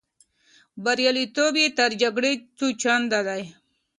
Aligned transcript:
بریالیتوب 0.83 1.53
یې 1.61 1.67
تر 1.79 1.91
جګړې 2.01 2.33
څو 2.57 2.67
چنده 2.81 3.19
دی. 3.27 3.43